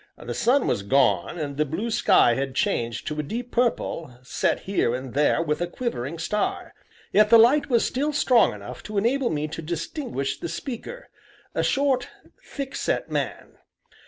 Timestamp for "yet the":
7.13-7.37